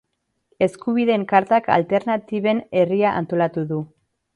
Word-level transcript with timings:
Eskubideen 0.67 1.27
Kartak 1.33 1.71
Alternatiben 1.75 2.65
Herria 2.81 3.17
antolatu 3.23 3.71
du. 3.75 3.83